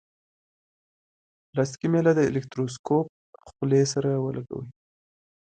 [1.49, 3.07] پلاستیکي میله د الکتروسکوپ
[3.49, 4.67] خولې سره ولګوئ.